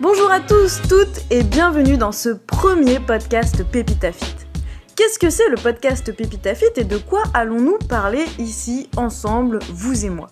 [0.00, 4.46] Bonjour à tous, toutes et bienvenue dans ce premier podcast Pépita Fit.
[4.94, 10.04] Qu'est-ce que c'est le podcast Pépita Fit et de quoi allons-nous parler ici ensemble, vous
[10.04, 10.28] et moi?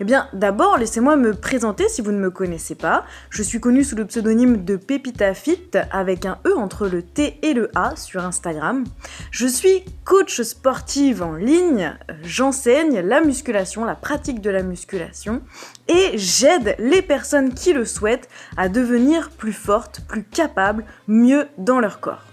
[0.00, 3.04] Eh bien, d'abord, laissez-moi me présenter si vous ne me connaissez pas.
[3.30, 7.38] Je suis connue sous le pseudonyme de Pepita Fit avec un E entre le T
[7.42, 8.84] et le A sur Instagram.
[9.30, 11.96] Je suis coach sportive en ligne.
[12.22, 15.42] J'enseigne la musculation, la pratique de la musculation
[15.88, 21.80] et j'aide les personnes qui le souhaitent à devenir plus fortes, plus capables, mieux dans
[21.80, 22.24] leur corps.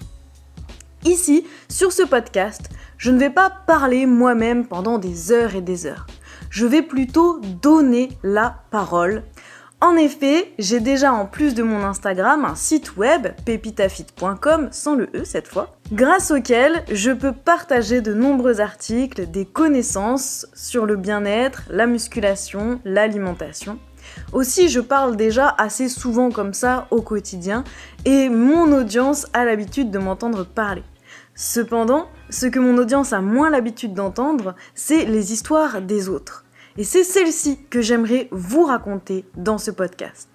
[1.05, 5.85] Ici, sur ce podcast, je ne vais pas parler moi-même pendant des heures et des
[5.85, 6.07] heures
[6.49, 9.23] je vais plutôt donner la parole.
[9.81, 15.09] En effet, j'ai déjà en plus de mon Instagram un site web, pepitafit.com, sans le
[15.15, 20.97] E cette fois, grâce auquel je peux partager de nombreux articles, des connaissances sur le
[20.97, 23.79] bien-être, la musculation, l'alimentation.
[24.33, 27.63] Aussi, je parle déjà assez souvent comme ça au quotidien
[28.03, 30.83] et mon audience a l'habitude de m'entendre parler.
[31.35, 36.43] Cependant, ce que mon audience a moins l'habitude d'entendre, c'est les histoires des autres.
[36.77, 40.29] Et c'est celle-ci que j'aimerais vous raconter dans ce podcast.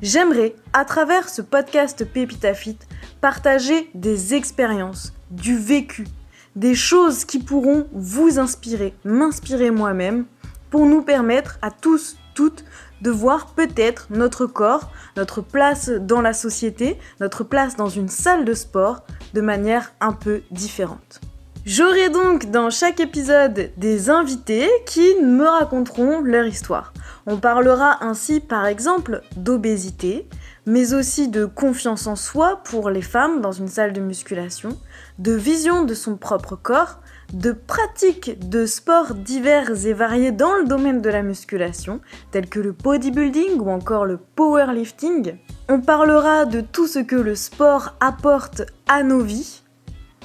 [0.00, 2.78] J'aimerais, à travers ce podcast Pépita Fit,
[3.20, 6.06] partager des expériences, du vécu,
[6.54, 10.26] des choses qui pourront vous inspirer, m'inspirer moi-même,
[10.70, 12.64] pour nous permettre à tous, toutes,
[13.02, 18.44] de voir peut-être notre corps, notre place dans la société, notre place dans une salle
[18.44, 21.20] de sport de manière un peu différente.
[21.68, 26.94] J'aurai donc dans chaque épisode des invités qui me raconteront leur histoire.
[27.26, 30.26] On parlera ainsi par exemple d'obésité,
[30.64, 34.78] mais aussi de confiance en soi pour les femmes dans une salle de musculation,
[35.18, 37.00] de vision de son propre corps,
[37.34, 42.60] de pratiques de sports divers et variés dans le domaine de la musculation, tels que
[42.60, 45.36] le bodybuilding ou encore le powerlifting.
[45.68, 49.60] On parlera de tout ce que le sport apporte à nos vies,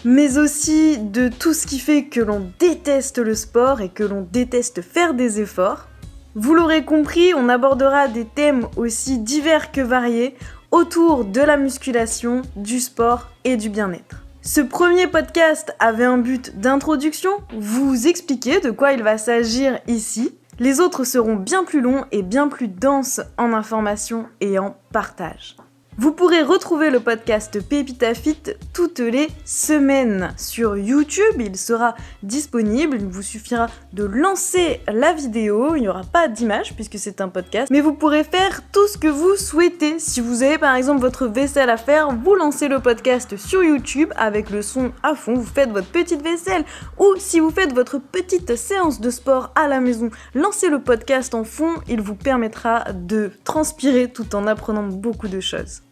[0.05, 4.27] mais aussi de tout ce qui fait que l'on déteste le sport et que l'on
[4.31, 5.87] déteste faire des efforts.
[6.35, 10.35] Vous l'aurez compris, on abordera des thèmes aussi divers que variés
[10.71, 14.23] autour de la musculation, du sport et du bien-être.
[14.41, 20.35] Ce premier podcast avait un but d'introduction, vous expliquer de quoi il va s'agir ici.
[20.59, 25.55] Les autres seront bien plus longs et bien plus denses en informations et en partage.
[25.95, 28.41] Vous pourrez retrouver le podcast Pépita Fit
[28.73, 31.39] toutes les semaines sur YouTube.
[31.39, 31.93] Il sera
[32.23, 32.97] disponible.
[32.99, 35.75] Il vous suffira de lancer la vidéo.
[35.75, 37.69] Il n'y aura pas d'image puisque c'est un podcast.
[37.69, 39.99] Mais vous pourrez faire tout ce que vous souhaitez.
[39.99, 44.11] Si vous avez par exemple votre vaisselle à faire, vous lancez le podcast sur YouTube
[44.15, 45.35] avec le son à fond.
[45.35, 46.65] Vous faites votre petite vaisselle.
[46.97, 51.35] Ou si vous faites votre petite séance de sport à la maison, lancez le podcast
[51.35, 51.75] en fond.
[51.87, 55.82] Il vous permettra de transpirer tout en apprenant beaucoup de choses.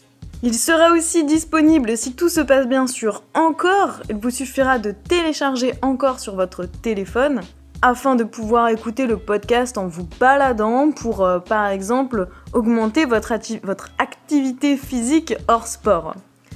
[0.44, 4.02] Il sera aussi disponible si tout se passe bien sur Encore.
[4.10, 7.42] Il vous suffira de télécharger Encore sur votre téléphone
[7.84, 13.34] afin de pouvoir écouter le podcast en vous baladant pour, euh, par exemple, augmenter votre,
[13.64, 16.16] votre activité physique hors sport.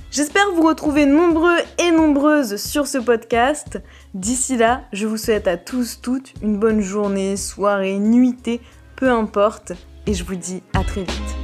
[0.09, 3.81] J'espère vous retrouver nombreux et nombreuses sur ce podcast.
[4.13, 8.62] D'ici là, je vous souhaite à tous, toutes une bonne journée, soirée, nuitée,
[8.96, 9.73] peu importe,
[10.07, 11.34] et je vous dis à très vite.